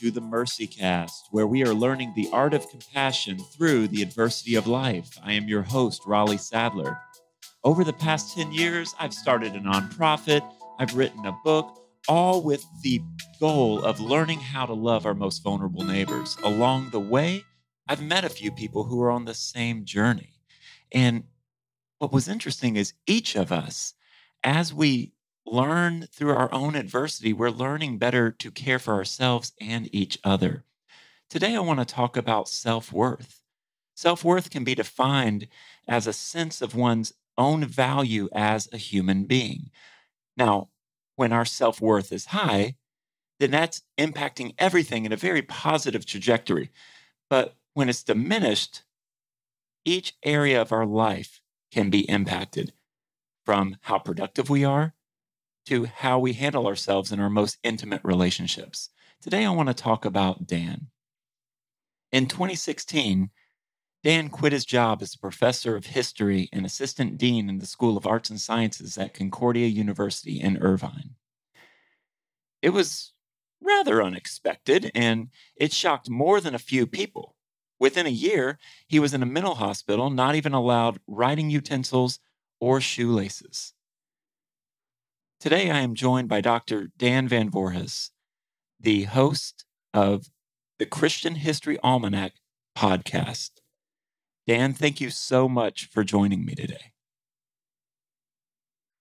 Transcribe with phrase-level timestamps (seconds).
[0.00, 4.54] To the Mercy Cast, where we are learning the art of compassion through the adversity
[4.54, 5.08] of life.
[5.24, 7.00] I am your host, Raleigh Sadler.
[7.64, 10.42] Over the past 10 years, I've started a nonprofit,
[10.78, 13.00] I've written a book, all with the
[13.40, 16.36] goal of learning how to love our most vulnerable neighbors.
[16.44, 17.42] Along the way,
[17.88, 20.34] I've met a few people who are on the same journey.
[20.92, 21.24] And
[22.00, 23.94] what was interesting is each of us,
[24.44, 25.14] as we
[25.46, 30.64] learn through our own adversity, we're learning better to care for ourselves and each other.
[31.30, 33.42] Today, I want to talk about self worth.
[33.94, 35.48] Self worth can be defined
[35.88, 39.70] as a sense of one's own value as a human being.
[40.36, 40.70] Now,
[41.16, 42.76] when our self worth is high,
[43.40, 46.70] then that's impacting everything in a very positive trajectory.
[47.30, 48.82] But when it's diminished,
[49.84, 51.40] each area of our life
[51.72, 52.72] can be impacted
[53.46, 54.95] from how productive we are
[55.66, 58.90] to how we handle ourselves in our most intimate relationships.
[59.20, 60.88] Today, I want to talk about Dan.
[62.12, 63.30] In 2016,
[64.04, 67.96] Dan quit his job as a professor of history and assistant dean in the School
[67.96, 71.16] of Arts and Sciences at Concordia University in Irvine.
[72.62, 73.12] It was
[73.60, 77.34] rather unexpected, and it shocked more than a few people.
[77.80, 82.20] Within a year, he was in a mental hospital, not even allowed writing utensils
[82.60, 83.74] or shoelaces.
[85.38, 86.88] Today, I am joined by Dr.
[86.96, 88.08] Dan Van Voorhis,
[88.80, 90.30] the host of
[90.78, 92.32] the Christian History Almanac
[92.74, 93.50] podcast.
[94.46, 96.92] Dan, thank you so much for joining me today.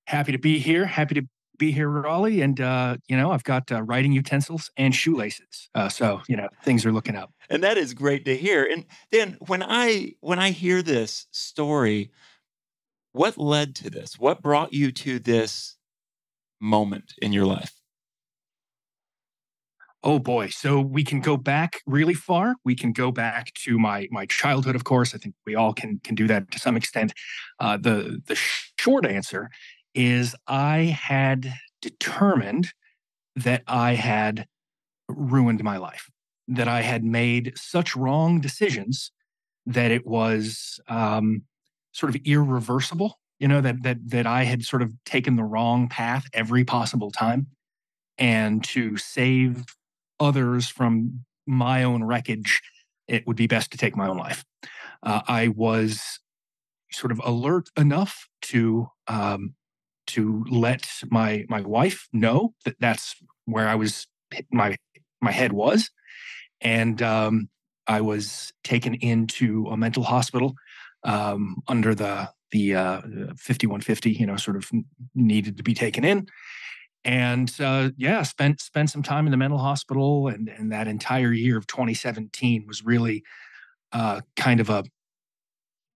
[0.07, 0.85] Happy to be here.
[0.85, 1.21] Happy to
[1.57, 2.41] be here, Raleigh.
[2.41, 5.69] And, uh, you know, I've got uh, writing utensils and shoelaces.
[5.73, 7.31] Uh, so, you know, things are looking up.
[7.49, 8.67] And that is great to hear.
[8.69, 12.11] And then when I when I hear this story,
[13.13, 14.19] what led to this?
[14.19, 15.77] What brought you to this
[16.59, 17.73] moment in your life?
[20.03, 20.49] Oh boy.
[20.49, 22.55] So we can go back really far.
[22.63, 25.15] We can go back to my my childhood, of course.
[25.15, 27.13] I think we all can can do that to some extent.
[27.59, 28.35] Uh, the the
[28.79, 29.49] short answer
[29.95, 32.71] is I had determined
[33.35, 34.45] that I had
[35.09, 36.09] ruined my life,
[36.47, 39.11] that I had made such wrong decisions
[39.65, 41.43] that it was um,
[41.93, 45.87] sort of irreversible you know that that that I had sort of taken the wrong
[45.87, 47.47] path every possible time.
[48.17, 49.65] And to save
[50.21, 52.61] others from my own wreckage
[53.07, 54.43] it would be best to take my own life.
[55.03, 56.19] Uh, I was
[56.91, 59.55] sort of alert enough to um,
[60.07, 64.07] to let my my wife know that that's where I was
[64.51, 64.77] my
[65.21, 65.89] my head was.
[66.61, 67.49] And um,
[67.87, 70.55] I was taken into a mental hospital
[71.03, 73.01] um, under the the uh,
[73.37, 74.69] 5150, you know, sort of
[75.13, 76.27] needed to be taken in.
[77.03, 81.31] And uh, yeah, spent spent some time in the mental hospital, and and that entire
[81.31, 83.23] year of 2017 was really
[83.91, 84.83] uh, kind of a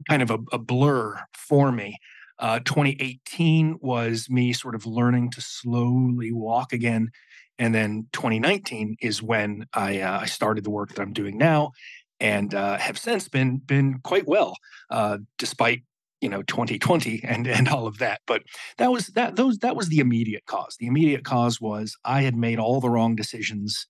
[0.07, 1.97] kind of a, a blur for me.
[2.37, 7.09] Uh, 2018 was me sort of learning to slowly walk again,
[7.57, 11.71] and then 2019 is when I uh, I started the work that I'm doing now,
[12.19, 14.55] and uh, have since been been quite well,
[14.91, 15.81] uh, despite
[16.22, 18.44] you know 2020 and and all of that but
[18.78, 20.75] that was that those that was the immediate cause.
[20.80, 23.88] The immediate cause was i had made all the wrong decisions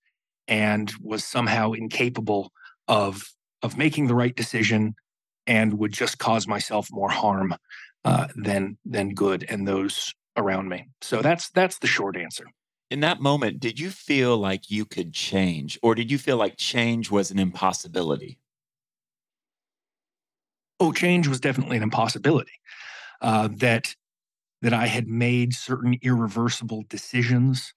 [0.48, 2.52] and was somehow incapable
[2.88, 4.96] of of making the right decision
[5.48, 7.56] and would just cause myself more harm
[8.04, 10.88] uh, than than good and those around me.
[11.02, 12.46] So that's that's the short answer.
[12.90, 16.58] In that moment did you feel like you could change or did you feel like
[16.58, 18.39] change was an impossibility
[20.80, 22.52] oh, change was definitely an impossibility.
[23.22, 23.96] Uh, that
[24.62, 27.74] that I had made certain irreversible decisions,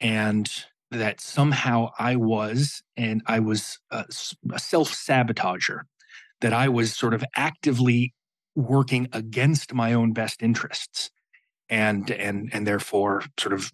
[0.00, 0.50] and
[0.90, 4.04] that somehow I was, and I was a,
[4.52, 5.82] a self sabotager.
[6.40, 8.12] That I was sort of actively
[8.54, 11.10] working against my own best interests,
[11.68, 13.72] and and and therefore sort of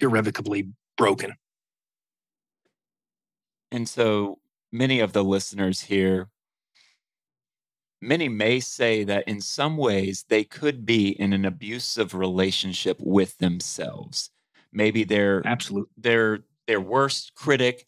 [0.00, 1.34] irrevocably broken.
[3.70, 4.38] And so
[4.72, 6.28] many of the listeners here
[8.00, 13.36] many may say that in some ways they could be in an abusive relationship with
[13.38, 14.30] themselves.
[14.72, 17.86] Maybe they're absolute they're their worst critic.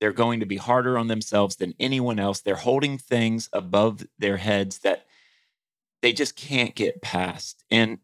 [0.00, 2.40] They're going to be harder on themselves than anyone else.
[2.40, 5.06] They're holding things above their heads that
[6.02, 7.64] they just can't get past.
[7.70, 7.98] And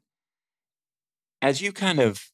[1.43, 2.31] as you kind of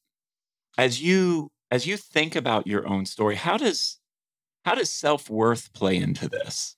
[0.77, 3.99] as you as you think about your own story, how does
[4.65, 6.74] how does self-worth play into this?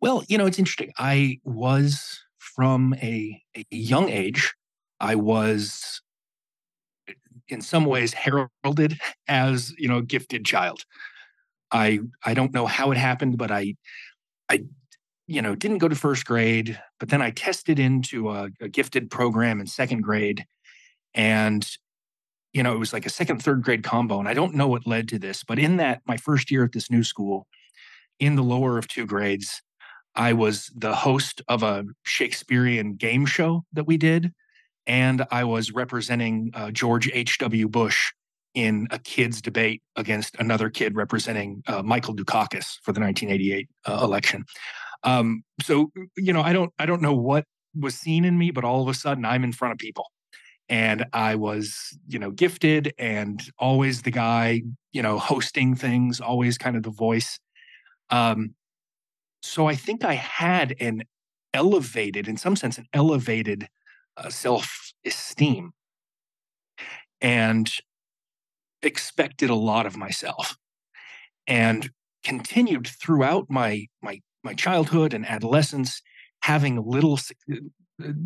[0.00, 0.92] Well, you know, it's interesting.
[0.98, 4.54] I was from a, a young age,
[5.00, 6.02] I was
[7.48, 10.82] in some ways heralded as you know a gifted child.
[11.72, 13.74] I I don't know how it happened, but I
[14.48, 14.64] I
[15.26, 19.10] you know didn't go to first grade, but then I tested into a, a gifted
[19.10, 20.44] program in second grade,
[21.14, 21.66] and
[22.52, 24.86] you know it was like a second third grade combo, and I don't know what
[24.86, 27.46] led to this, but in that my first year at this new school,
[28.20, 29.60] in the lower of two grades,
[30.14, 34.32] I was the host of a Shakespearean game show that we did
[34.86, 37.68] and I was representing uh, George H.W.
[37.68, 38.12] Bush
[38.54, 44.00] in a kids' debate against another kid representing uh, Michael Dukakis for the 1988 uh,
[44.02, 44.44] election.
[45.04, 47.44] Um, so you know, I don't I don't know what
[47.78, 50.06] was seen in me, but all of a sudden I'm in front of people,
[50.68, 54.62] and I was you know gifted and always the guy
[54.92, 57.38] you know hosting things, always kind of the voice.
[58.10, 58.54] Um,
[59.42, 61.04] so I think I had an
[61.54, 63.68] elevated, in some sense, an elevated
[64.16, 65.72] uh, self esteem
[67.20, 67.70] and
[68.82, 70.56] expected a lot of myself.
[71.46, 71.90] And
[72.22, 76.02] continued throughout my my my childhood and adolescence
[76.42, 77.18] having little
[77.50, 77.56] uh,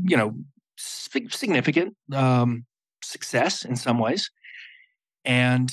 [0.04, 0.34] you know
[0.76, 2.64] significant um,
[3.02, 4.30] success in some ways.
[5.24, 5.72] And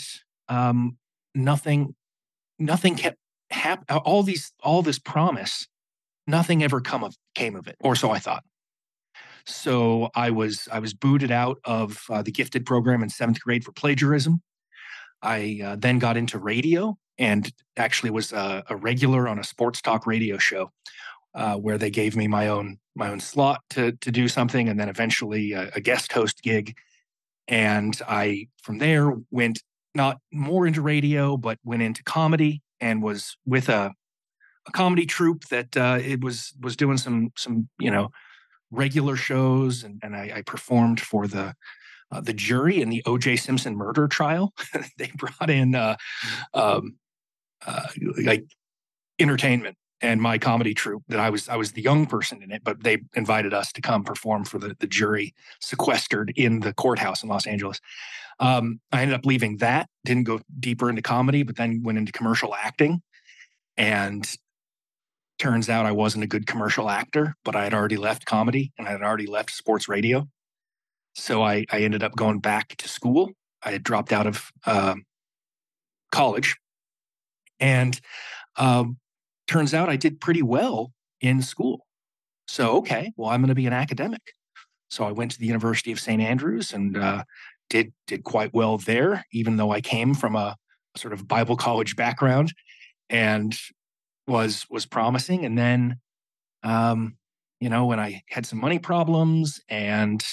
[0.50, 0.98] um,
[1.36, 1.96] nothing
[2.60, 3.18] nothing kept
[3.52, 5.68] hap- all these all this promise
[6.28, 8.44] nothing ever come of came of it or so i thought
[9.46, 13.64] so I was I was booted out of uh, the gifted program in seventh grade
[13.64, 14.42] for plagiarism.
[15.22, 19.80] I uh, then got into radio and actually was a, a, regular on a sports
[19.82, 20.72] talk radio show
[21.36, 24.80] uh, where they gave me my own my own slot to to do something, and
[24.80, 26.78] then eventually a, a guest host gig.
[27.48, 29.62] And I from there went
[29.94, 33.94] not more into radio, but went into comedy and was with a
[34.68, 38.10] a comedy troupe that uh, it was was doing some some you know
[38.72, 41.56] regular shows, and, and I, I performed for the
[42.12, 43.38] uh, the jury in the O.J.
[43.38, 44.54] Simpson murder trial.
[44.98, 45.96] they brought in uh,
[46.54, 46.98] um,
[47.66, 47.88] uh,
[48.24, 48.46] like
[49.20, 52.64] entertainment and my comedy troupe that I was I was the young person in it,
[52.64, 57.24] but they invited us to come perform for the the jury sequestered in the courthouse
[57.24, 57.80] in Los Angeles.
[58.42, 62.12] Um, I ended up leaving that, didn't go deeper into comedy, but then went into
[62.12, 63.02] commercial acting,
[63.78, 64.28] and
[65.42, 68.88] Turns out I wasn't a good commercial actor, but I had already left comedy and
[68.88, 70.28] I had already left sports radio.
[71.16, 73.32] So I, I ended up going back to school.
[73.64, 75.04] I had dropped out of um,
[76.12, 76.58] college.
[77.60, 78.00] And
[78.56, 79.00] um,
[79.48, 80.92] turns out I did pretty well
[81.22, 81.88] in school.
[82.48, 84.22] So, okay, well, I'm going to be an academic.
[84.92, 86.22] So I went to the University of St.
[86.22, 87.24] Andrews and uh,
[87.72, 90.56] did did quite well there, even though I came from a
[90.96, 92.54] sort of Bible college background
[93.10, 93.56] and
[94.28, 95.44] was was promising.
[95.46, 95.98] And then
[96.64, 97.18] um
[97.62, 100.26] you know when i had some money problems and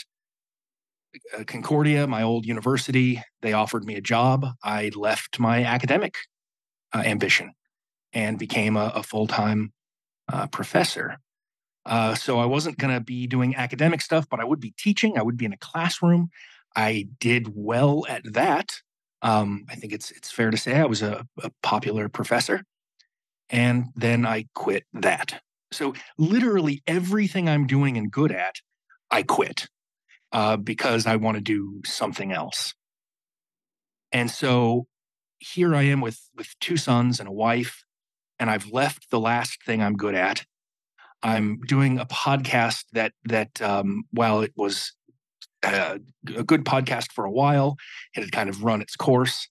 [1.36, 6.16] uh, concordia my old university they offered me a job i left my academic
[6.94, 7.52] uh, ambition
[8.12, 9.70] and became a, a full-time
[10.32, 11.18] uh, professor.
[11.84, 15.18] Uh, so i wasn't going to be doing academic stuff but i would be teaching
[15.18, 16.28] i would be in a classroom
[16.76, 18.80] i did well at that
[19.22, 22.62] um, i think it's it's fair to say i was a, a popular professor
[23.50, 25.40] and then I quit that.
[25.72, 28.56] So literally everything I'm doing and good at,
[29.10, 29.66] I quit
[30.32, 32.74] uh, because I want to do something else.
[34.12, 34.86] And so
[35.38, 37.84] here I am with with two sons and a wife,
[38.38, 40.44] and I've left the last thing I'm good at.
[41.22, 44.94] I'm doing a podcast that that um, while it was
[45.64, 45.98] uh,
[46.36, 47.76] a good podcast for a while,
[48.14, 49.48] it had kind of run its course,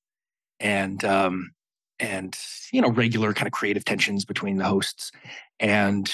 [0.59, 1.51] and um,
[1.99, 2.37] and
[2.71, 5.11] you know regular kind of creative tensions between the hosts.
[5.59, 6.11] And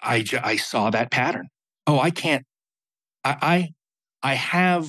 [0.00, 1.48] i i saw that pattern.
[1.86, 2.44] Oh i can't
[3.24, 3.72] i
[4.22, 4.88] i, I have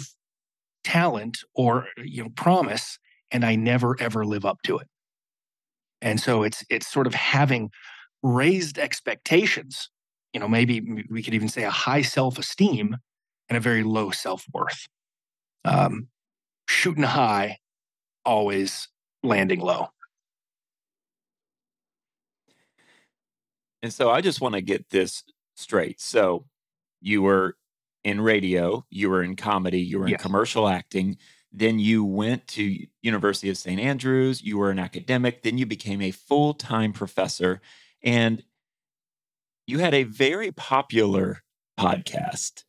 [0.84, 3.00] talent or you know promise
[3.32, 4.88] and i never ever live up to it.
[6.02, 7.72] And so it's it's sort of having
[8.22, 9.90] raised expectations.
[10.34, 12.98] You know maybe we could even say a high self-esteem
[13.50, 14.88] and a very low self-worth
[15.64, 16.08] um,
[16.68, 17.60] shooting high
[18.26, 18.88] always
[19.24, 19.88] landing low.
[23.82, 25.24] And so I just want to get this
[25.56, 26.02] straight.
[26.02, 26.46] So
[27.02, 27.56] you were
[28.04, 30.22] in radio, you were in comedy, you were in yes.
[30.22, 31.18] commercial acting,
[31.52, 33.80] then you went to University of St.
[33.80, 37.62] Andrews, you were an academic, then you became a full-time professor
[38.04, 38.44] and
[39.68, 41.44] you had a very popular
[41.80, 42.64] podcast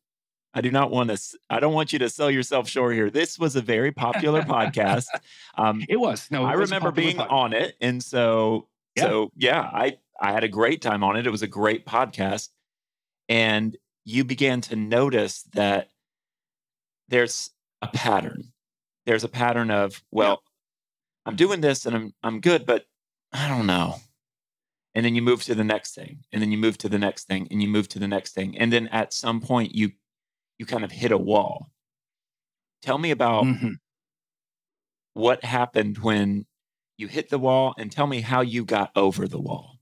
[0.57, 1.39] I do not want to.
[1.51, 3.11] I don't want you to sell yourself short here.
[3.11, 5.05] This was a very popular podcast.
[5.59, 6.31] Um, it was.
[6.31, 7.33] No, it I was remember being podcast.
[7.33, 9.03] on it, and so yeah.
[9.03, 11.27] so yeah, I I had a great time on it.
[11.27, 12.49] It was a great podcast,
[13.29, 15.91] and you began to notice that
[17.09, 17.51] there's
[17.83, 18.53] a pattern.
[19.05, 20.37] There's a pattern of, well, yeah.
[21.27, 22.87] I'm doing this and I'm I'm good, but
[23.31, 23.97] I don't know.
[24.95, 27.25] And then you move to the next thing, and then you move to the next
[27.25, 29.93] thing, and you move to the next thing, and then at some point you
[30.59, 31.71] you kind of hit a wall.
[32.83, 33.73] Tell me about mm-hmm.
[35.15, 36.47] what happened when
[36.99, 39.77] you hit the wall, and tell me how you got over the wall.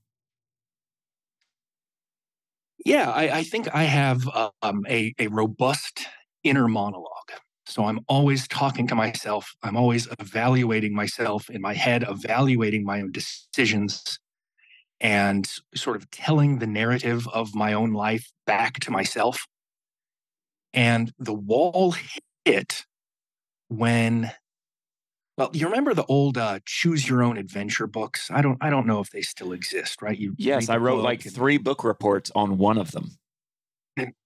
[2.85, 4.27] Yeah, I, I think I have
[4.61, 6.07] um, a, a robust
[6.43, 7.31] inner monologue.
[7.65, 9.55] So I'm always talking to myself.
[9.63, 14.19] I'm always evaluating myself in my head, evaluating my own decisions
[15.01, 19.45] and sort of telling the narrative of my own life back to myself.
[20.75, 21.95] And the wall
[22.43, 22.85] hit
[23.69, 24.31] when
[25.37, 28.29] well, you remember the old uh, choose your own adventure books?
[28.31, 30.17] I don't I don't know if they still exist, right?
[30.17, 31.33] You Yes, I wrote like and...
[31.33, 33.17] three book reports on one of them.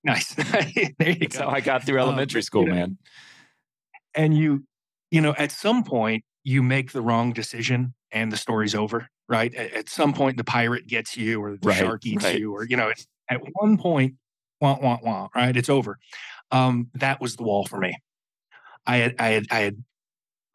[0.04, 0.34] Nice.
[0.36, 1.44] there you That's go.
[1.44, 2.98] how I got through um, elementary um, school, you know, man.
[4.16, 4.64] And you,
[5.12, 9.54] you know, at some point you make the wrong decision and the story's over, right?
[9.54, 12.40] At, at some point the pirate gets you or the right, shark eats right.
[12.40, 12.92] you, or you know,
[13.30, 14.16] at one point,
[14.62, 15.56] wah wah wah, right?
[15.56, 16.00] It's over.
[16.52, 17.96] Um, that was the wall for me.
[18.86, 19.84] I had I had I had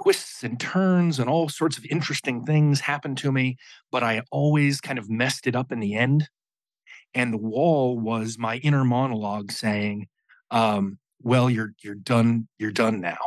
[0.03, 3.57] twists and turns and all sorts of interesting things happened to me,
[3.93, 6.29] but I always kind of messed it up in the end.
[7.15, 10.09] And the wall was my inner monologue saying,
[10.51, 12.49] um, "Well, you're you're done.
[12.59, 13.19] You're done now.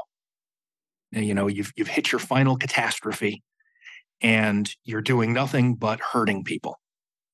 [1.12, 3.44] You know, you've you've hit your final catastrophe,
[4.22, 6.80] and you're doing nothing but hurting people.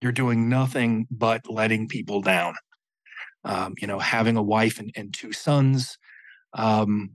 [0.02, 2.56] You're doing nothing but letting people down.
[3.46, 5.98] Um, you know, having a wife and, and two sons,
[6.54, 7.12] um,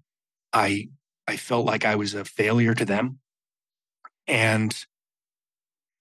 [0.52, 0.88] I
[1.26, 3.18] I felt like I was a failure to them.
[4.26, 4.74] And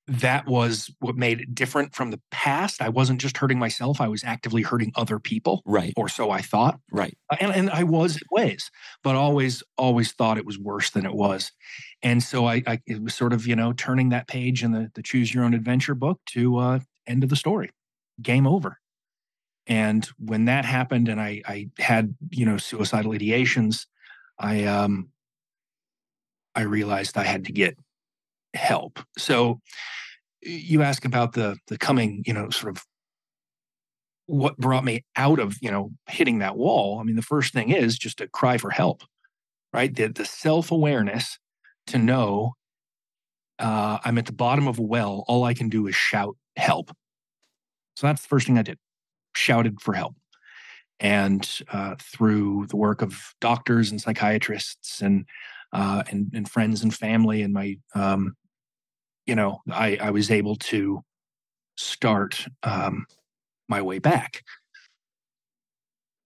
[0.07, 2.81] that was what made it different from the past.
[2.81, 5.61] I wasn't just hurting myself, I was actively hurting other people.
[5.65, 5.93] Right.
[5.97, 6.79] Or so I thought.
[6.91, 7.17] Right.
[7.29, 8.71] Uh, and, and I was ways,
[9.03, 11.51] but always, always thought it was worse than it was.
[12.01, 14.89] And so I, I it was sort of, you know, turning that page in the,
[14.95, 17.71] the choose your own adventure book to uh, end of the story,
[18.21, 18.79] game over.
[19.67, 23.85] And when that happened and I, I had, you know, suicidal ideations,
[24.39, 25.09] I, um,
[26.55, 27.77] I realized I had to get
[28.53, 28.99] help.
[29.17, 29.59] So
[30.41, 32.83] you ask about the the coming, you know, sort of
[34.25, 36.99] what brought me out of, you know, hitting that wall.
[36.99, 39.03] I mean, the first thing is just to cry for help,
[39.73, 39.93] right?
[39.93, 41.37] The the self-awareness
[41.87, 42.53] to know
[43.59, 45.25] uh, I'm at the bottom of a well.
[45.27, 46.91] All I can do is shout help.
[47.95, 48.77] So that's the first thing I did.
[49.37, 50.15] Shouted for help.
[50.99, 55.25] And uh, through the work of doctors and psychiatrists and
[55.71, 58.35] uh, and, and friends and family and my um,
[59.27, 61.03] you know I, I was able to
[61.75, 63.05] start um,
[63.69, 64.43] my way back.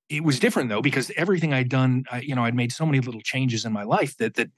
[0.09, 2.99] It was different though because everything i'd done I, you know i'd made so many
[2.99, 4.49] little changes in my life that that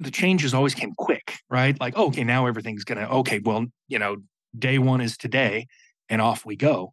[0.00, 1.78] the changes always came quick right?
[1.80, 4.18] Like okay now everything's gonna okay well you know
[4.58, 5.66] day one is today
[6.08, 6.92] and off we go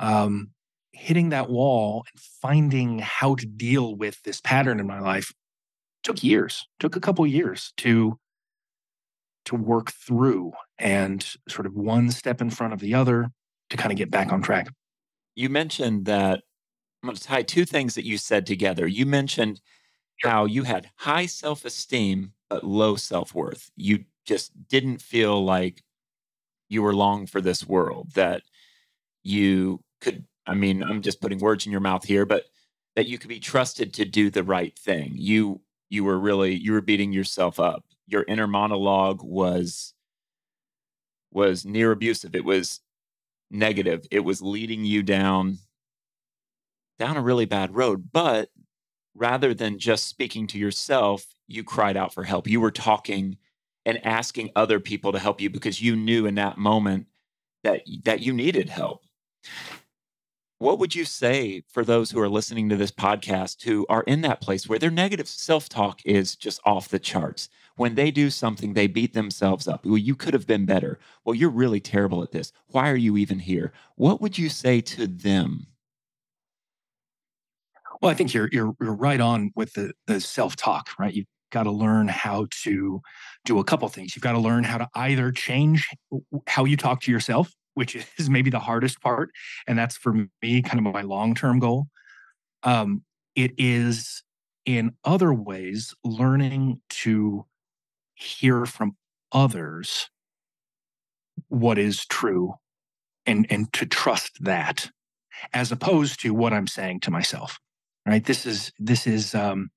[0.00, 0.50] um
[0.92, 5.32] hitting that wall and finding how to deal with this pattern in my life
[6.02, 8.18] took years, took a couple years to
[9.46, 13.30] to work through and sort of one step in front of the other
[13.70, 14.68] to kind of get back on track.
[15.34, 16.42] You mentioned that
[17.02, 18.86] I'm going to tie two things that you said together.
[18.86, 19.60] You mentioned
[20.22, 23.70] how you had high self esteem, but low self worth.
[23.76, 25.82] You just didn't feel like
[26.68, 28.42] you were long for this world, that
[29.22, 32.44] you could, I mean, I'm just putting words in your mouth here, but
[32.96, 35.12] that you could be trusted to do the right thing.
[35.14, 37.84] You you were really you were beating yourself up.
[38.06, 39.94] Your inner monologue was
[41.30, 42.34] was near abusive.
[42.34, 42.80] It was
[43.50, 44.06] negative.
[44.10, 45.58] It was leading you down
[46.98, 48.10] down a really bad road.
[48.12, 48.50] But
[49.14, 52.46] rather than just speaking to yourself you cried out for help.
[52.46, 53.36] You were talking
[53.84, 57.06] and asking other people to help you because you knew in that moment
[57.64, 59.02] that that you needed help
[60.60, 64.20] what would you say for those who are listening to this podcast who are in
[64.20, 67.48] that place where their negative self talk is just off the charts?
[67.76, 69.86] When they do something, they beat themselves up.
[69.86, 70.98] Well, you could have been better.
[71.24, 72.52] Well, you're really terrible at this.
[72.66, 73.72] Why are you even here?
[73.96, 75.66] What would you say to them?
[78.02, 81.14] Well, I think you're you're, you're right on with the the self talk, right?
[81.14, 83.00] You've got to learn how to
[83.46, 84.14] do a couple things.
[84.14, 85.88] You've got to learn how to either change
[86.46, 87.50] how you talk to yourself
[87.80, 89.30] which is maybe the hardest part.
[89.66, 91.86] And that's for me kind of my long term goal.
[92.62, 93.02] Um,
[93.34, 94.22] it is
[94.66, 97.46] in other ways learning to
[98.14, 98.96] hear from
[99.32, 100.10] others
[101.48, 102.54] what is true
[103.24, 104.90] and and to trust that
[105.54, 107.58] as opposed to what i'm saying to myself
[108.06, 109.70] right this is this is um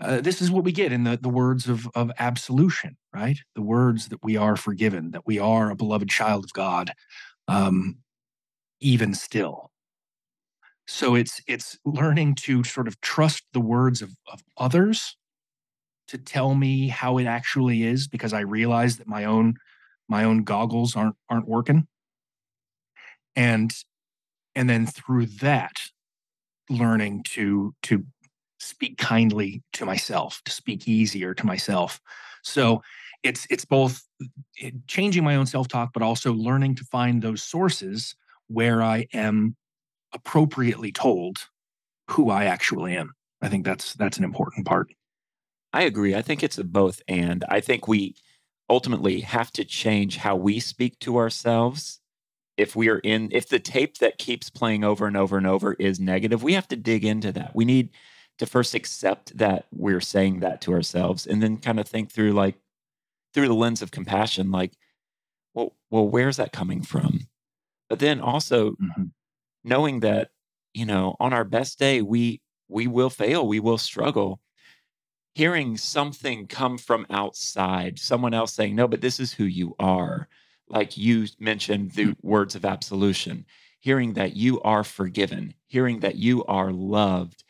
[0.00, 3.38] uh, this is what we get in the, the words of, of absolution, right?
[3.54, 6.92] The words that we are forgiven, that we are a beloved child of God,
[7.48, 7.98] um,
[8.80, 9.72] even still.
[10.86, 15.16] So it's it's learning to sort of trust the words of, of others
[16.06, 19.54] to tell me how it actually is, because I realize that my own
[20.08, 21.88] my own goggles aren't aren't working.
[23.36, 23.72] And
[24.54, 25.74] and then through that,
[26.70, 28.04] learning to to
[28.58, 32.00] speak kindly to myself, to speak easier to myself.
[32.42, 32.82] So
[33.22, 34.02] it's it's both
[34.60, 38.14] eh, changing my own self-talk, but also learning to find those sources
[38.48, 39.56] where I am
[40.12, 41.38] appropriately told
[42.10, 43.12] who I actually am.
[43.42, 44.88] I think that's that's an important part.
[45.72, 46.14] I agree.
[46.14, 47.44] I think it's a both and.
[47.48, 48.16] I think we
[48.70, 52.00] ultimately have to change how we speak to ourselves.
[52.56, 55.74] If we are in if the tape that keeps playing over and over and over
[55.74, 57.54] is negative, we have to dig into that.
[57.54, 57.90] We need
[58.38, 62.32] to first accept that we're saying that to ourselves and then kind of think through
[62.32, 62.56] like
[63.34, 64.72] through the lens of compassion like
[65.54, 67.26] well well where's that coming from
[67.88, 69.04] but then also mm-hmm.
[69.64, 70.30] knowing that
[70.72, 74.40] you know on our best day we we will fail we will struggle
[75.34, 80.28] hearing something come from outside someone else saying no but this is who you are
[80.68, 82.28] like you mentioned the mm-hmm.
[82.28, 83.44] words of absolution
[83.80, 87.44] hearing that you are forgiven hearing that you are loved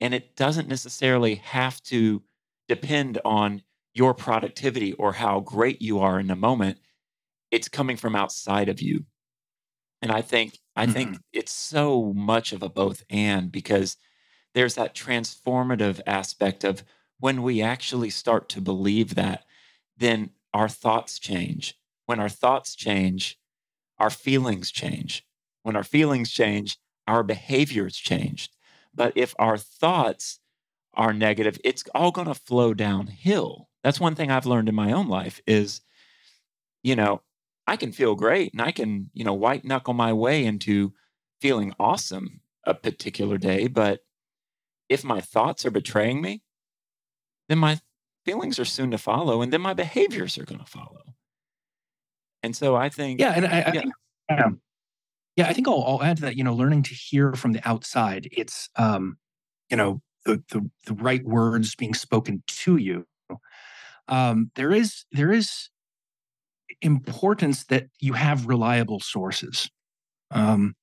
[0.00, 2.22] and it doesn't necessarily have to
[2.68, 3.62] depend on
[3.94, 6.78] your productivity or how great you are in the moment.
[7.50, 9.04] It's coming from outside of you.
[10.02, 10.92] And I think I mm-hmm.
[10.92, 13.96] think it's so much of a both and because
[14.54, 16.84] there's that transformative aspect of
[17.18, 19.44] when we actually start to believe that,
[19.96, 21.74] then our thoughts change.
[22.06, 23.38] When our thoughts change,
[23.98, 25.24] our feelings change.
[25.62, 28.50] When our feelings change, our behaviors change.
[28.94, 30.40] But if our thoughts
[30.94, 33.68] are negative, it's all going to flow downhill.
[33.82, 35.80] That's one thing I've learned in my own life is,
[36.82, 37.22] you know,
[37.66, 40.92] I can feel great and I can, you know, white knuckle my way into
[41.40, 43.66] feeling awesome a particular day.
[43.66, 44.00] But
[44.88, 46.42] if my thoughts are betraying me,
[47.48, 47.80] then my
[48.24, 51.14] feelings are soon to follow and then my behaviors are going to follow.
[52.42, 53.92] And so I think, yeah, and I, I think,
[54.30, 54.48] yeah.
[55.36, 56.36] Yeah, I think I'll, I'll add to that.
[56.36, 58.28] You know, learning to hear from the outside.
[58.32, 59.18] It's um,
[59.70, 63.06] you know, the the, the right words being spoken to you.
[64.08, 65.70] Um, there is there is
[66.82, 69.70] importance that you have reliable sources.
[70.30, 70.74] Um,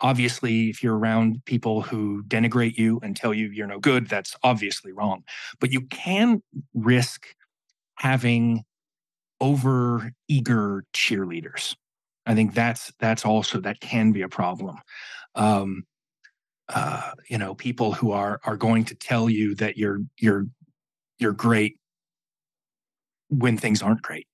[0.00, 4.36] obviously, if you're around people who denigrate you and tell you you're no good, that's
[4.42, 5.24] obviously wrong.
[5.60, 6.42] But you can
[6.74, 7.26] risk
[7.96, 8.64] having
[9.40, 11.74] over eager cheerleaders
[12.26, 14.78] I think that's that's also that can be a problem.
[15.34, 15.84] Um,
[16.68, 20.46] uh, you know, people who are are going to tell you that you're you're
[21.18, 21.78] you're great
[23.28, 24.26] when things aren't great,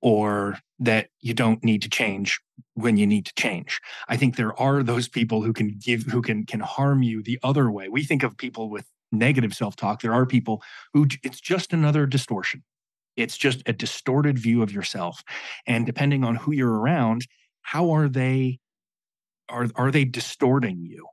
[0.00, 2.40] or that you don't need to change
[2.74, 3.80] when you need to change.
[4.08, 7.38] I think there are those people who can give who can can harm you the
[7.42, 7.88] other way.
[7.88, 10.02] We think of people with negative self-talk.
[10.02, 10.62] There are people
[10.94, 12.62] who it's just another distortion.
[13.20, 15.22] It's just a distorted view of yourself.
[15.66, 17.26] And depending on who you're around,
[17.62, 18.58] how are they
[19.48, 21.06] are are they distorting you,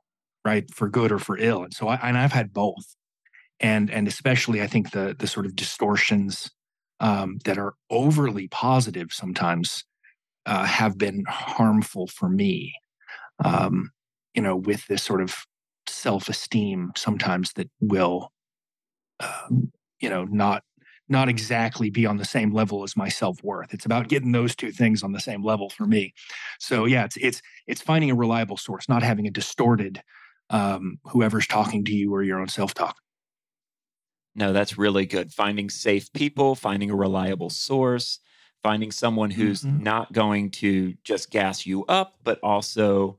[0.44, 0.72] right?
[0.72, 1.64] For good or for ill.
[1.64, 2.96] And so I and I've had both.
[3.60, 6.50] And and especially I think the the sort of distortions
[7.00, 9.84] um, that are overly positive sometimes
[10.46, 12.74] uh, have been harmful for me.
[13.44, 13.90] Um,
[14.34, 15.46] you know, with this sort of
[15.88, 18.30] self-esteem sometimes that will
[19.20, 20.62] um, you know not
[21.08, 23.72] not exactly be on the same level as my self-worth.
[23.72, 26.12] It's about getting those two things on the same level for me.
[26.58, 30.02] So yeah, it's it's it's finding a reliable source, not having a distorted
[30.50, 32.96] um, whoever's talking to you or your own self-talk.
[34.34, 35.32] No, that's really good.
[35.32, 38.20] Finding safe people, finding a reliable source,
[38.62, 39.82] finding someone who's mm-hmm.
[39.82, 43.18] not going to just gas you up, but also,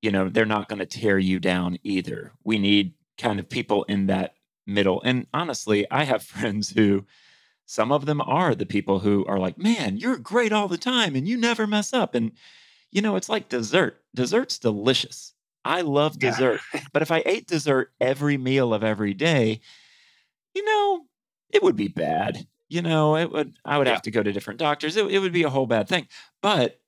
[0.00, 2.32] you know, they're not going to tear you down either.
[2.42, 4.34] We need kind of people in that
[4.66, 5.02] middle.
[5.02, 7.04] And honestly, I have friends who
[7.66, 11.14] some of them are the people who are like, man, you're great all the time
[11.14, 12.14] and you never mess up.
[12.14, 12.32] And,
[12.90, 14.02] you know, it's like dessert.
[14.14, 15.32] Dessert's delicious.
[15.64, 16.60] I love dessert.
[16.74, 16.80] Yeah.
[16.92, 19.60] but if I ate dessert every meal of every day,
[20.54, 21.06] you know,
[21.50, 22.46] it would be bad.
[22.68, 23.92] You know, it would I would yeah.
[23.94, 24.96] have to go to different doctors.
[24.96, 26.08] It, it would be a whole bad thing.
[26.40, 26.80] But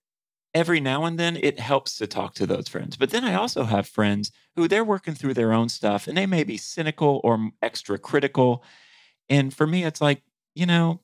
[0.54, 2.96] every now and then it helps to talk to those friends.
[2.96, 6.26] But then I also have friends who they're working through their own stuff and they
[6.26, 8.62] may be cynical or extra critical.
[9.28, 10.22] And for me, it's like,
[10.54, 11.00] you know,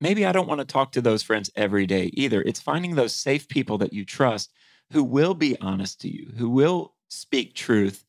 [0.00, 2.42] maybe I don't want to talk to those friends every day either.
[2.42, 4.52] It's finding those safe people that you trust
[4.92, 8.04] who will be honest to you, who will speak truth,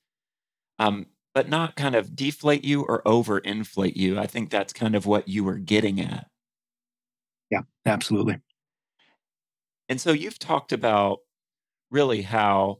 [0.79, 4.19] um, but not kind of deflate you or overinflate you.
[4.19, 6.27] I think that's kind of what you were getting at.
[7.49, 8.39] Yeah, absolutely.
[9.89, 11.19] And so you've talked about
[11.91, 12.79] really how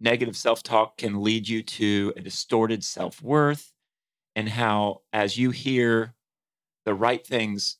[0.00, 3.72] negative self talk can lead you to a distorted self worth,
[4.34, 6.14] and how as you hear
[6.84, 7.76] the right things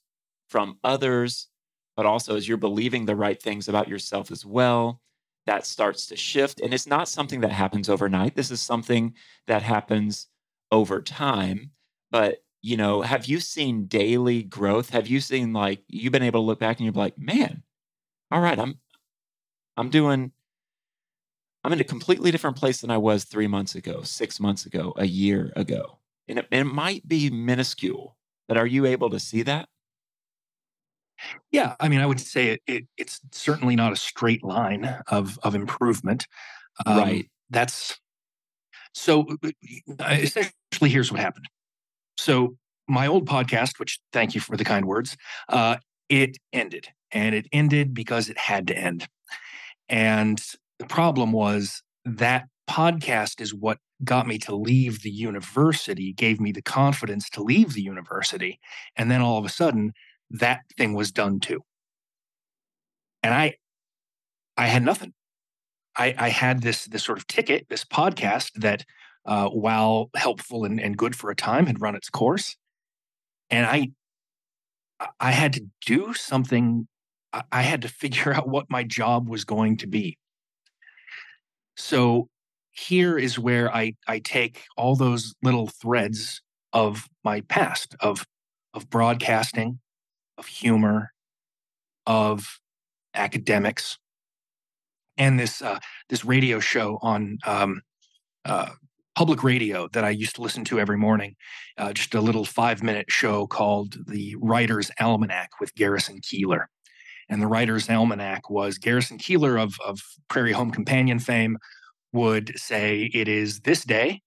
[0.48, 1.48] from others,
[1.96, 5.00] but also as you're believing the right things about yourself as well,
[5.46, 6.60] that starts to shift.
[6.60, 8.34] And it's not something that happens overnight.
[8.34, 9.14] This is something
[9.46, 10.28] that happens
[10.72, 11.70] over time.
[12.10, 14.90] But, you know, have you seen daily growth?
[14.90, 17.62] Have you seen like you've been able to look back and you're like, man,
[18.36, 18.74] all right, I'm
[19.78, 20.30] I'm doing
[21.64, 24.92] I'm in a completely different place than I was three months ago, six months ago,
[24.98, 26.00] a year ago.
[26.28, 28.14] And it, it might be minuscule,
[28.46, 29.70] but are you able to see that?
[31.50, 35.38] Yeah, I mean, I would say it, it, it's certainly not a straight line of
[35.42, 36.26] of improvement.
[36.84, 37.30] Um, right.
[37.48, 37.98] That's
[38.92, 39.24] so.
[39.42, 39.50] Uh,
[40.10, 41.46] essentially, here's what happened.
[42.18, 45.16] So my old podcast, which thank you for the kind words,
[45.48, 45.78] uh,
[46.10, 49.08] it ended, and it ended because it had to end.
[49.88, 50.42] And
[50.78, 56.52] the problem was that podcast is what got me to leave the university, gave me
[56.52, 58.60] the confidence to leave the university,
[58.96, 59.92] and then all of a sudden
[60.30, 61.62] that thing was done too.
[63.22, 63.54] And I
[64.56, 65.12] I had nothing.
[65.96, 68.84] I, I had this this sort of ticket, this podcast that
[69.24, 72.56] uh, while helpful and, and good for a time had run its course.
[73.50, 73.90] And I
[75.20, 76.88] I had to do something.
[77.52, 80.18] I had to figure out what my job was going to be.
[81.76, 82.28] So
[82.70, 88.26] here is where I, I take all those little threads of my past of
[88.74, 89.80] of broadcasting,
[90.36, 91.12] of humor,
[92.06, 92.60] of
[93.14, 93.98] academics,
[95.16, 95.78] and this uh,
[96.10, 97.80] this radio show on um,
[98.44, 98.68] uh,
[99.14, 101.36] public radio that I used to listen to every morning.
[101.78, 106.66] Uh, just a little five minute show called the Writer's Almanac with Garrison Keillor.
[107.28, 111.58] And the Writer's Almanac was Garrison Keillor of, of Prairie Home Companion fame
[112.12, 114.22] would say it is this day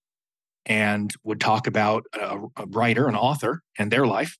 [0.66, 4.38] and would talk about a, a writer, an author, and their life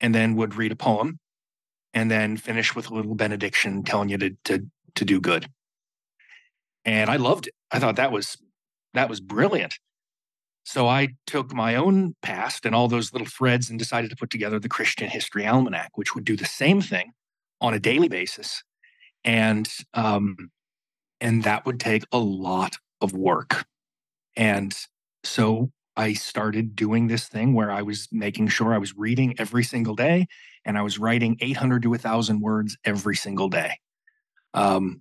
[0.00, 1.18] and then would read a poem
[1.92, 5.46] and then finish with a little benediction telling you to to to do good.
[6.84, 7.54] And I loved it.
[7.70, 8.36] I thought that was
[8.94, 9.78] that was brilliant.
[10.64, 14.30] So I took my own past and all those little threads and decided to put
[14.30, 17.12] together the Christian History Almanac, which would do the same thing
[17.64, 18.62] on a daily basis,
[19.24, 20.36] and um,
[21.20, 23.64] and that would take a lot of work.
[24.36, 24.76] And
[25.22, 29.64] so I started doing this thing where I was making sure I was reading every
[29.64, 30.26] single day
[30.64, 33.78] and I was writing 800 to 1,000 words every single day.
[34.52, 35.00] Um,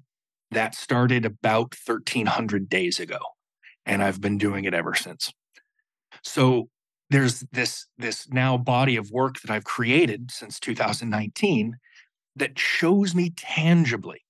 [0.51, 3.19] that started about 1,300 days ago,
[3.85, 5.33] and I've been doing it ever since.
[6.23, 6.69] So
[7.09, 11.75] there's this this now body of work that I've created since 2019
[12.35, 14.21] that shows me tangibly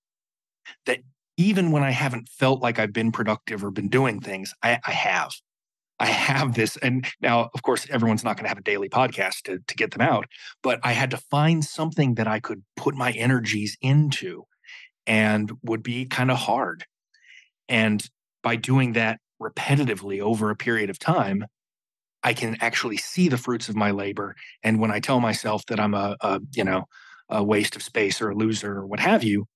[0.85, 0.99] that
[1.37, 4.91] even when I haven't felt like I've been productive or been doing things, I, I
[4.91, 5.33] have.
[5.99, 6.75] I have this.
[6.77, 9.91] And now, of course, everyone's not going to have a daily podcast to, to get
[9.91, 10.25] them out,
[10.61, 14.43] but I had to find something that I could put my energies into
[15.07, 16.85] and would be kind of hard.
[17.69, 18.05] And
[18.41, 21.45] by doing that repetitively over a period of time,
[22.23, 24.35] I can actually see the fruits of my labor.
[24.63, 26.85] And when I tell myself that I'm a, a you know,
[27.29, 29.47] a waste of space or a loser or what have you,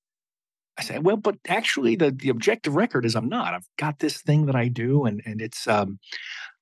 [0.77, 3.53] I say, well, but actually, the the objective record is I'm not.
[3.53, 5.99] I've got this thing that I do, and and it's um,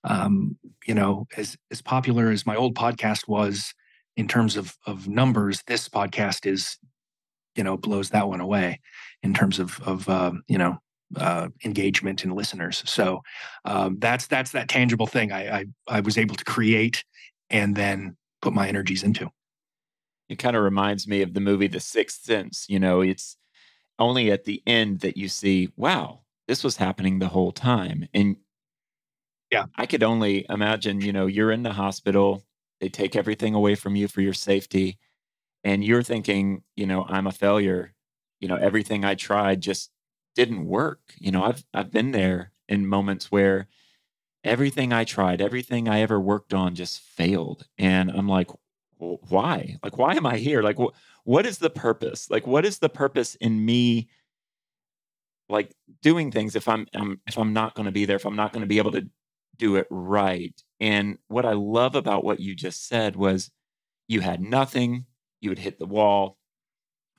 [0.05, 3.73] um, you know, as as popular as my old podcast was
[4.15, 6.77] in terms of of numbers, this podcast is,
[7.55, 8.79] you know, blows that one away
[9.21, 10.77] in terms of of um, you know
[11.17, 12.83] uh, engagement and listeners.
[12.85, 13.21] So
[13.65, 17.03] um, that's that's that tangible thing I, I I was able to create
[17.49, 19.29] and then put my energies into.
[20.29, 22.65] It kind of reminds me of the movie The Sixth Sense.
[22.69, 23.37] You know, it's
[23.99, 28.07] only at the end that you see, wow, this was happening the whole time.
[28.13, 28.37] And
[29.51, 32.43] yeah, I could only imagine, you know, you're in the hospital,
[32.79, 34.97] they take everything away from you for your safety,
[35.63, 37.93] and you're thinking, you know, I'm a failure.
[38.41, 39.91] You know, everything I tried just
[40.35, 41.01] didn't work.
[41.19, 43.67] You know, I've I've been there in moments where
[44.43, 47.67] everything I tried, everything I ever worked on just failed.
[47.77, 48.49] And I'm like,
[48.97, 49.77] why?
[49.83, 50.61] Like, why am I here?
[50.61, 52.29] Like, wh- what is the purpose?
[52.29, 54.09] Like, what is the purpose in me?
[55.47, 58.35] Like doing things if I'm, I'm if I'm not going to be there, if I'm
[58.35, 59.07] not going to be able to
[59.57, 60.59] do it right.
[60.79, 63.51] And what I love about what you just said was
[64.07, 65.05] you had nothing,
[65.41, 66.37] you would hit the wall,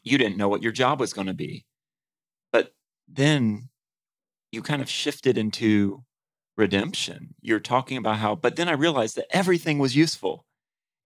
[0.03, 1.65] you didn't know what your job was going to be.
[2.53, 2.73] But
[3.09, 3.69] then
[4.53, 6.05] you kind of shifted into
[6.57, 7.35] redemption.
[7.41, 10.45] You're talking about how, but then I realized that everything was useful.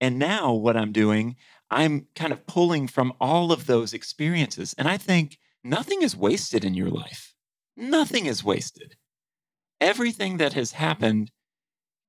[0.01, 1.37] And now what I'm doing,
[1.71, 4.75] I'm kind of pulling from all of those experiences.
[4.79, 7.35] And I think nothing is wasted in your life.
[7.77, 8.97] Nothing is wasted.
[9.81, 11.31] Everything that has happened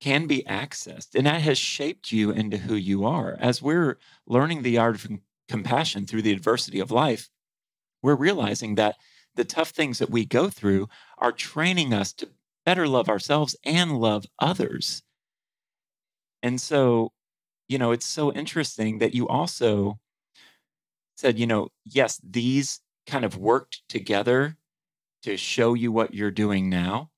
[0.00, 3.36] can be accessed, and that has shaped you into who you are.
[3.38, 5.08] As we're learning the art of
[5.48, 7.30] compassion through the adversity of life,
[8.02, 8.96] we're realizing that
[9.36, 12.28] the tough things that we go through are training us to
[12.66, 15.02] better love ourselves and love others.
[16.42, 17.12] And so,
[17.68, 19.98] you know, it's so interesting that you also
[21.16, 24.56] said, you know, yes, these kind of worked together
[25.22, 27.10] to show you what you're doing now.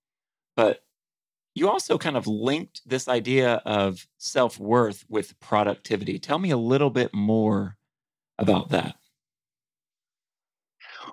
[0.57, 0.81] But
[1.55, 6.19] you also kind of linked this idea of self worth with productivity.
[6.19, 7.77] Tell me a little bit more
[8.39, 8.97] about that.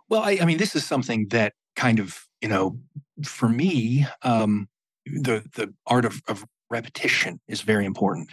[0.10, 2.80] Well, I, I mean, this is something that kind of, you know,
[3.24, 4.68] for me, um,
[5.06, 8.32] the the art of, of repetition is very important.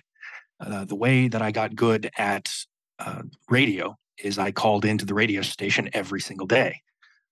[0.60, 2.52] Uh, the way that I got good at
[2.98, 6.80] uh, radio is I called into the radio station every single day.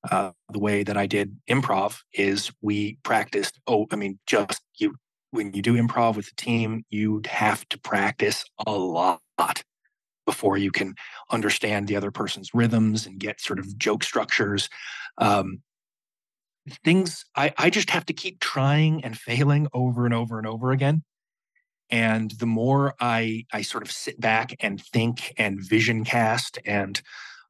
[0.09, 3.59] Uh, the way that I did improv is we practiced.
[3.67, 4.95] Oh, I mean, just you
[5.31, 9.21] when you do improv with the team, you'd have to practice a lot
[10.25, 10.95] before you can
[11.31, 14.69] understand the other person's rhythms and get sort of joke structures.
[15.19, 15.63] Um,
[16.85, 20.73] things I, I just have to keep trying and failing over and over and over
[20.73, 21.05] again.
[21.91, 27.01] And the more I I sort of sit back and think and vision cast and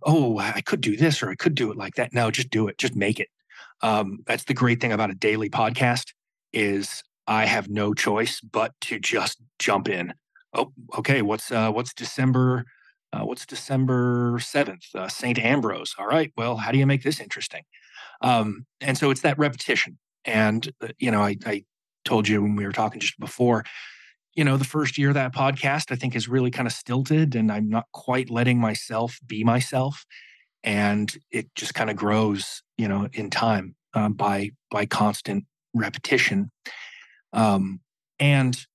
[0.02, 2.12] oh, I could do this or I could do it like that.
[2.12, 2.78] No, just do it.
[2.78, 3.28] Just make it.
[3.82, 6.12] Um, that's the great thing about a daily podcast
[6.52, 10.14] is I have no choice but to just jump in.
[10.54, 11.22] Oh, okay.
[11.22, 12.64] What's uh, what's December?
[13.12, 14.84] Uh, what's December seventh?
[14.94, 15.94] Uh, Saint Ambrose.
[15.98, 16.32] All right.
[16.36, 17.62] Well, how do you make this interesting?
[18.22, 19.98] Um, and so it's that repetition.
[20.24, 21.64] And uh, you know, I, I
[22.04, 23.64] told you when we were talking just before,
[24.36, 27.34] you know, the first year of that podcast, I think is really kind of stilted
[27.34, 30.04] and I'm not quite letting myself be myself.
[30.62, 35.44] And it just kind of grows, you know, in time um, by by constant
[35.74, 36.50] repetition.
[37.32, 37.80] Um,
[38.20, 38.66] and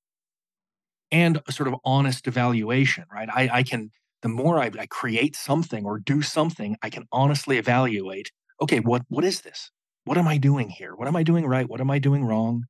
[1.12, 3.30] and sort of honest evaluation, right?
[3.32, 3.91] I, I can
[4.24, 9.04] the more I, I create something or do something, I can honestly evaluate, okay, what
[9.10, 9.69] what is this?
[10.06, 10.95] What am I doing here?
[10.95, 11.69] What am I doing right?
[11.69, 12.65] What am I doing wrong?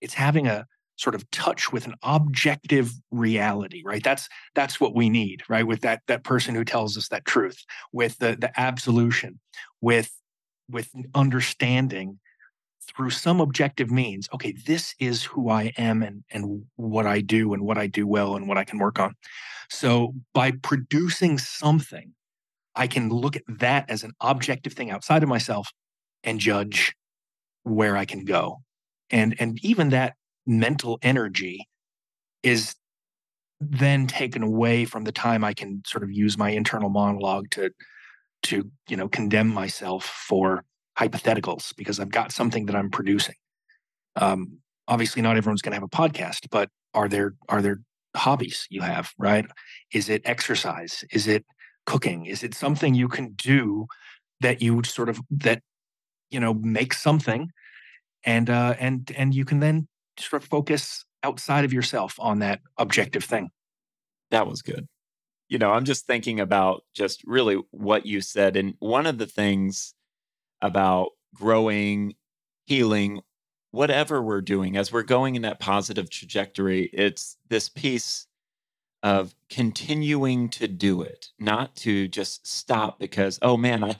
[0.00, 4.02] It's having a sort of touch with an objective reality right?
[4.02, 5.66] That's that's what we need right?
[5.66, 9.40] With that that person who tells us that truth with the the absolution
[9.80, 10.10] with
[10.68, 12.18] with understanding
[12.82, 17.52] through some objective means okay this is who i am and and what i do
[17.52, 19.14] and what i do well and what i can work on.
[19.68, 22.12] So by producing something
[22.74, 25.68] i can look at that as an objective thing outside of myself
[26.24, 26.94] and judge
[27.64, 28.58] where i can go.
[29.10, 30.14] And and even that
[30.46, 31.66] mental energy
[32.42, 32.74] is
[33.60, 37.70] then taken away from the time I can sort of use my internal monologue to
[38.44, 40.64] to you know condemn myself for
[40.98, 43.34] hypotheticals because I've got something that I'm producing.
[44.14, 47.80] Um, obviously, not everyone's going to have a podcast, but are there are there
[48.14, 49.10] hobbies you have?
[49.18, 49.46] Right?
[49.92, 51.04] Is it exercise?
[51.10, 51.44] Is it
[51.86, 52.26] cooking?
[52.26, 53.86] Is it something you can do
[54.40, 55.62] that you sort of that
[56.30, 57.50] you know make something
[58.24, 62.60] and uh, and and you can then sort of focus outside of yourself on that
[62.78, 63.50] objective thing.
[64.30, 64.86] That was good.
[65.48, 68.56] You know, I'm just thinking about just really what you said.
[68.56, 69.94] And one of the things
[70.60, 72.14] about growing,
[72.66, 73.20] healing,
[73.70, 78.26] whatever we're doing, as we're going in that positive trajectory, it's this piece
[79.02, 83.96] of continuing to do it, not to just stop because, oh man, I,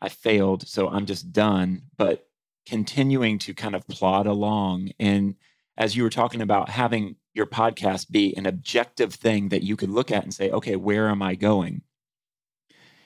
[0.00, 2.26] I failed, so I'm just done, but
[2.64, 5.34] continuing to kind of plod along and
[5.78, 9.88] as you were talking about having your podcast be an objective thing that you could
[9.88, 11.82] look at and say, okay, where am I going?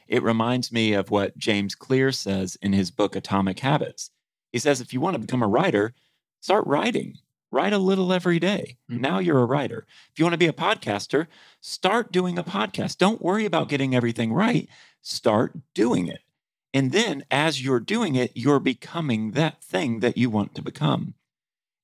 [0.09, 4.11] It reminds me of what James Clear says in his book, Atomic Habits.
[4.51, 5.93] He says, if you want to become a writer,
[6.41, 7.19] start writing.
[7.51, 8.79] Write a little every day.
[8.91, 9.03] Mm-hmm.
[9.03, 9.87] Now you're a writer.
[10.11, 11.27] If you want to be a podcaster,
[11.61, 12.97] start doing a podcast.
[12.97, 14.67] Don't worry about getting everything right.
[15.03, 16.21] Start doing it.
[16.73, 21.13] And then as you're doing it, you're becoming that thing that you want to become.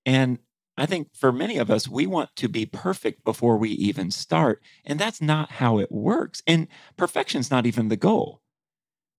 [0.07, 0.39] And
[0.81, 4.63] I think for many of us, we want to be perfect before we even start.
[4.85, 6.43] And that's not how it works.
[6.47, 8.43] And perfection's not even the goal.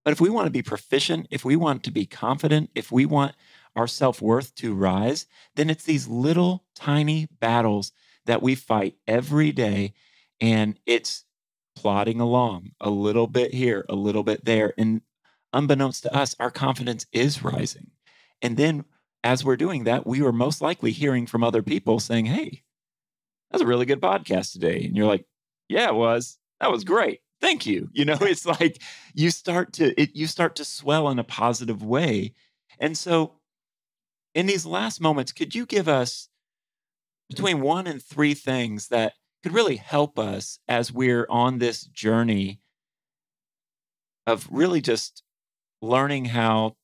[0.05, 3.05] But if we want to be proficient, if we want to be confident, if we
[3.05, 3.35] want
[3.75, 7.91] our self worth to rise, then it's these little tiny battles
[8.25, 9.93] that we fight every day.
[10.41, 11.25] And it's
[11.75, 14.73] plodding along a little bit here, a little bit there.
[14.77, 15.01] And
[15.53, 17.91] unbeknownst to us, our confidence is rising.
[18.41, 18.85] And then
[19.23, 22.63] as we're doing that, we were most likely hearing from other people saying, Hey,
[23.51, 24.83] that's a really good podcast today.
[24.83, 25.25] And you're like,
[25.67, 26.37] Yeah, it was.
[26.59, 27.21] That was great.
[27.41, 27.89] Thank you.
[27.93, 28.81] You know, it's like
[29.13, 32.33] you start to it, you start to swell in a positive way.
[32.79, 33.33] And so
[34.35, 36.29] in these last moments, could you give us
[37.29, 42.59] between one and three things that could really help us as we're on this journey
[44.27, 45.23] of really just
[45.81, 46.75] learning how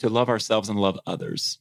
[0.00, 1.58] to love ourselves and love others?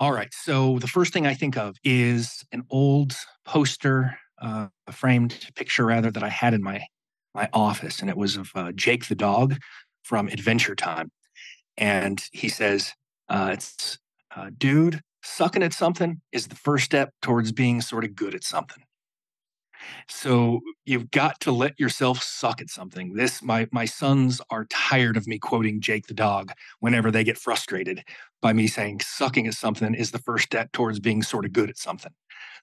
[0.00, 0.32] All right.
[0.32, 5.86] So the first thing I think of is an old poster, uh, a framed picture
[5.86, 6.84] rather, that I had in my
[7.34, 9.56] my office, and it was of uh, Jake the dog
[10.04, 11.10] from Adventure Time,
[11.76, 12.92] and he says,
[13.28, 13.98] uh, "It's
[14.36, 18.44] uh, dude, sucking at something is the first step towards being sort of good at
[18.44, 18.84] something."
[20.08, 23.14] So you've got to let yourself suck at something.
[23.14, 27.38] This my my sons are tired of me quoting Jake the dog whenever they get
[27.38, 28.04] frustrated
[28.42, 31.70] by me saying sucking at something is the first step towards being sort of good
[31.70, 32.12] at something.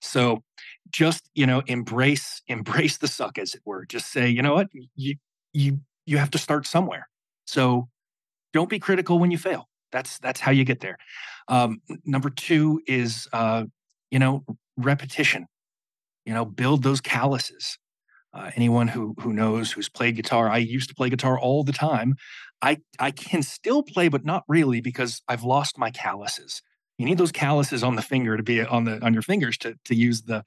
[0.01, 0.43] So
[0.91, 3.85] just, you know, embrace embrace the suck as it were.
[3.85, 4.67] Just say, you know what?
[4.95, 5.15] You
[5.53, 7.07] you you have to start somewhere.
[7.45, 7.89] So
[8.53, 9.69] don't be critical when you fail.
[9.91, 10.97] That's that's how you get there.
[11.47, 13.65] Um, number two is uh,
[14.09, 14.43] you know
[14.77, 15.47] repetition
[16.25, 17.77] you know build those calluses.
[18.33, 21.73] Uh, anyone who who knows who's played guitar i used to play guitar all the
[21.73, 22.15] time.
[22.61, 26.61] I i can still play but not really because i've lost my calluses.
[26.97, 29.75] You need those calluses on the finger to be on the on your fingers to
[29.85, 30.43] to use the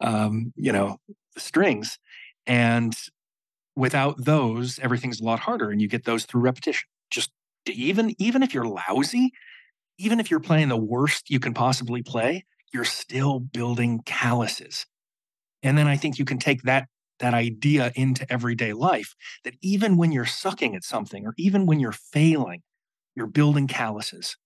[0.00, 0.98] um you know
[1.34, 1.98] the strings.
[2.46, 2.94] And
[3.76, 6.88] without those everything's a lot harder and you get those through repetition.
[7.10, 7.30] Just
[7.66, 9.32] even even if you're lousy
[9.98, 14.86] even if you're playing the worst you can possibly play you're still building calluses
[15.62, 19.96] and then I think you can take that that idea into everyday life that even
[19.96, 22.62] when you're sucking at something or even when you're failing,
[23.14, 24.36] you're building calluses.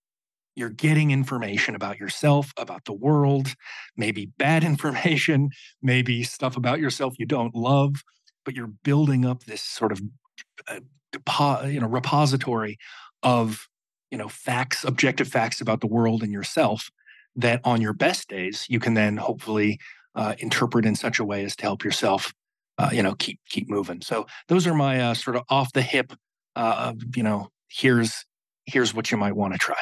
[0.54, 3.54] You're getting information about yourself, about the world,
[3.96, 5.50] maybe bad information,
[5.82, 8.02] maybe stuff about yourself you don't love,
[8.44, 10.00] but you're building up this sort of
[10.68, 12.78] uh, you know repository
[13.22, 13.68] of
[14.10, 16.90] you know facts, objective facts about the world and yourself
[17.34, 19.78] that on your best days you can then hopefully
[20.16, 22.34] uh, interpret in such a way as to help yourself,
[22.78, 24.00] uh, you know, keep keep moving.
[24.00, 26.12] So those are my uh, sort of off the hip,
[26.56, 28.24] uh, you know, here's
[28.64, 29.80] here's what you might want to try.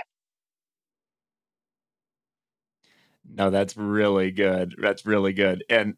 [3.27, 4.75] No, that's really good.
[4.79, 5.95] That's really good, and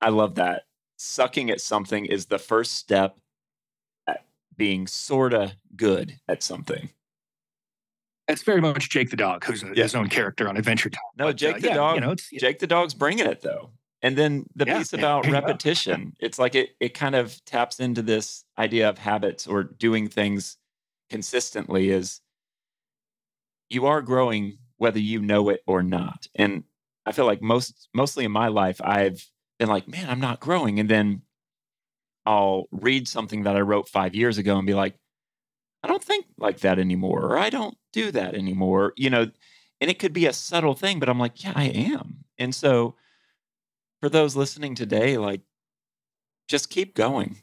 [0.00, 0.62] I love that.
[0.96, 3.18] Sucking at something is the first step
[4.06, 4.24] at
[4.56, 6.90] being sorta good at something.
[8.26, 9.82] It's very much Jake the dog, who's a, yeah.
[9.82, 11.02] his own character on Adventure Time.
[11.18, 11.94] No, but, Jake uh, the yeah, dog.
[11.96, 13.70] You know, it's, Jake the dog's bringing it though.
[14.02, 18.02] And then the yeah, piece about repetition, it's like it it kind of taps into
[18.02, 20.58] this idea of habits or doing things
[21.10, 21.90] consistently.
[21.90, 22.20] Is
[23.70, 26.28] you are growing whether you know it or not.
[26.34, 26.64] And
[27.06, 29.26] I feel like most mostly in my life, I've
[29.58, 31.22] been like, man, I'm not growing, and then
[32.26, 34.96] I'll read something that I wrote five years ago and be like,
[35.84, 39.30] I don't think like that anymore, or I don't do that anymore, you know.
[39.82, 42.24] And it could be a subtle thing, but I'm like, yeah, I am.
[42.38, 42.94] And so
[44.00, 45.42] for those listening today, like,
[46.48, 47.42] just keep going.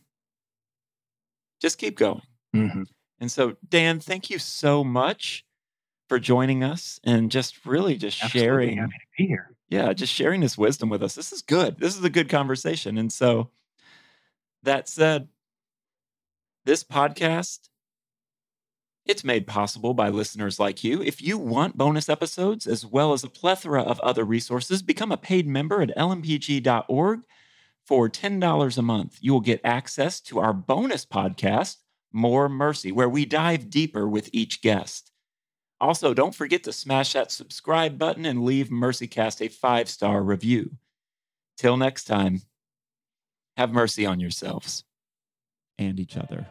[1.61, 2.23] Just keep going.
[2.55, 2.83] Mm-hmm.
[3.19, 5.45] And so, Dan, thank you so much
[6.09, 8.77] for joining us and just really just Absolutely sharing.
[8.77, 9.55] Happy to be here.
[9.69, 11.13] Yeah, just sharing this wisdom with us.
[11.13, 11.79] This is good.
[11.79, 12.97] This is a good conversation.
[12.97, 13.51] And so,
[14.63, 15.27] that said,
[16.65, 17.69] this podcast
[19.05, 21.01] it's made possible by listeners like you.
[21.01, 25.17] If you want bonus episodes as well as a plethora of other resources, become a
[25.17, 27.21] paid member at lmpg.org.
[27.85, 31.77] For $10 a month, you will get access to our bonus podcast,
[32.13, 35.11] More Mercy, where we dive deeper with each guest.
[35.81, 40.77] Also, don't forget to smash that subscribe button and leave MercyCast a five star review.
[41.57, 42.43] Till next time,
[43.57, 44.83] have mercy on yourselves
[45.79, 46.45] and each other.